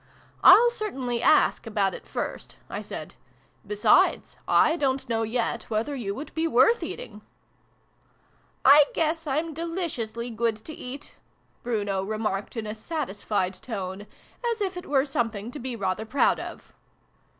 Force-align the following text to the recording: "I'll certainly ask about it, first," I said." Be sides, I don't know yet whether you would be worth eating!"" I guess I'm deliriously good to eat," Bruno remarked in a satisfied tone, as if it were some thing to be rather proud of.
"I'll 0.43 0.71
certainly 0.71 1.21
ask 1.21 1.67
about 1.67 1.93
it, 1.93 2.07
first," 2.07 2.57
I 2.71 2.81
said." 2.81 3.13
Be 3.67 3.75
sides, 3.75 4.35
I 4.47 4.75
don't 4.75 5.07
know 5.07 5.21
yet 5.21 5.65
whether 5.69 5.93
you 5.95 6.15
would 6.15 6.33
be 6.33 6.47
worth 6.47 6.81
eating!"" 6.81 7.21
I 8.75 8.85
guess 8.95 9.27
I'm 9.27 9.53
deliriously 9.53 10.31
good 10.31 10.55
to 10.57 10.73
eat," 10.73 11.17
Bruno 11.61 12.01
remarked 12.01 12.57
in 12.57 12.65
a 12.65 12.73
satisfied 12.73 13.53
tone, 13.53 14.07
as 14.51 14.59
if 14.59 14.75
it 14.75 14.87
were 14.89 15.05
some 15.05 15.29
thing 15.29 15.51
to 15.51 15.59
be 15.59 15.75
rather 15.75 16.03
proud 16.07 16.39
of. 16.39 16.73